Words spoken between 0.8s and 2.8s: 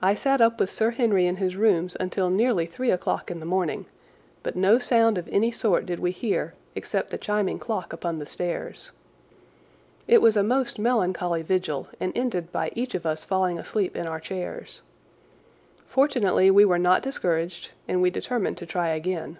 Henry in his rooms until nearly